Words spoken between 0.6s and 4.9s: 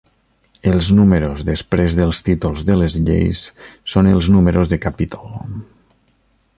Els números després dels títols de les Lleis són els números de